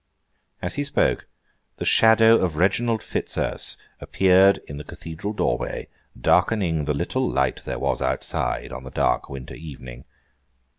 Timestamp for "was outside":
7.77-8.71